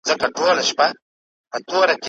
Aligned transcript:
دی 0.07 0.13
د 0.13 0.21
تفتيش 0.35 0.69
په 0.77 0.85
حال 1.51 1.61
کې 1.67 1.75
و. 1.97 1.97